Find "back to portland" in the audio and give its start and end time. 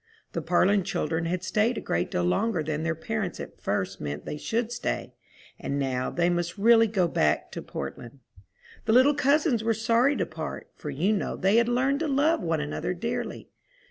7.07-8.17